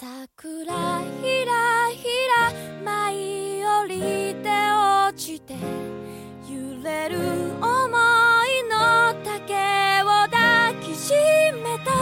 [0.00, 1.52] 桜ひら
[1.90, 2.50] ひら
[2.82, 3.12] 舞
[3.58, 5.52] い降りて落ちて
[6.48, 7.18] 揺れる
[7.60, 7.68] 想
[8.46, 9.52] いの竹
[10.02, 11.12] を抱きし
[11.52, 11.92] めた。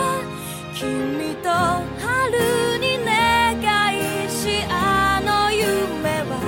[0.73, 3.59] 君と春に願
[3.97, 6.39] いしあの夢は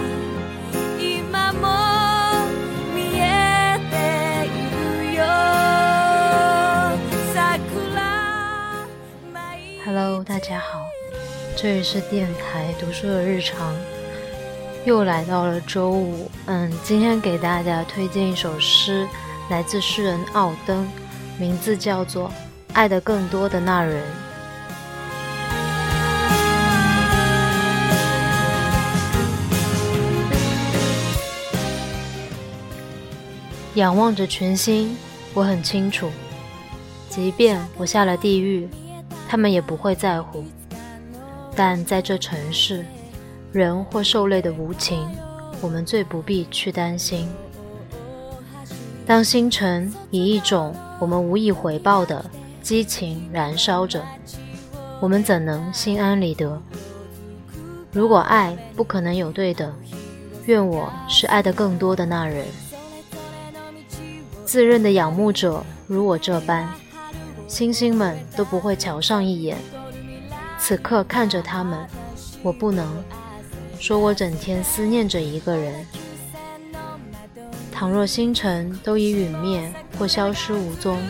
[1.00, 1.66] 今も
[2.94, 3.92] 見えて
[4.46, 4.48] い
[5.10, 5.24] るよ。
[7.34, 8.86] 桜
[9.32, 10.86] 舞い Hello，大家好，
[11.62, 13.76] 这里是电台读书的日常，
[14.86, 16.30] 又来到了周五。
[16.46, 19.06] 嗯，今天给大家推荐一首诗，
[19.50, 20.88] 来自诗人奥登，
[21.38, 22.28] 名字叫做
[22.72, 24.02] 《爱的更多的那人》。
[33.74, 34.96] 仰望着群星，
[35.34, 36.10] 我很清楚，
[37.10, 38.66] 即便我下了地狱，
[39.28, 40.42] 他们也不会在乎。
[41.54, 42.84] 但在这城市，
[43.52, 45.08] 人或受累的无情，
[45.60, 47.28] 我们最不必去担心。
[49.06, 52.24] 当星辰以一种我们无以回报的
[52.62, 54.02] 激情燃烧着，
[55.00, 56.60] 我们怎能心安理得？
[57.92, 59.72] 如果爱不可能有对等，
[60.46, 62.46] 愿我是爱的更多的那人。
[64.44, 66.72] 自认的仰慕者如我这般，
[67.48, 69.58] 星星们都不会瞧上一眼。
[70.60, 71.84] 此刻看着他们，
[72.42, 73.02] 我不能
[73.80, 75.84] 说我整天思念着一个人。
[77.72, 81.00] 倘若星辰都已陨灭或消失无踪，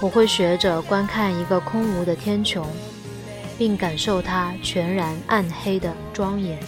[0.00, 2.64] 我会学着观看一个空无的天穹，
[3.56, 6.58] 并感受它全然暗黑的庄严，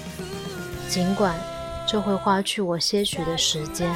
[0.89, 1.35] 尽管
[1.87, 3.93] 这会花去我些许的时间。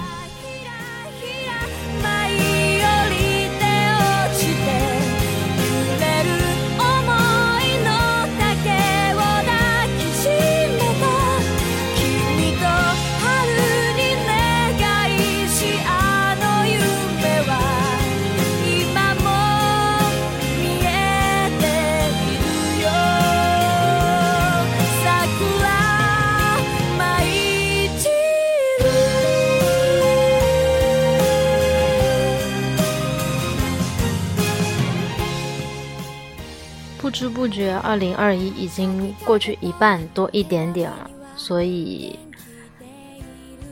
[37.17, 42.19] 不知不觉，二零二一已经过去一半多一点点了，所以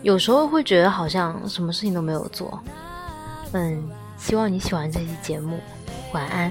[0.01, 2.59] 有时候会觉得好像什么事情都没有做。
[3.53, 5.61] 嗯，希望你喜欢这期节目，
[6.15, 6.51] 晚安。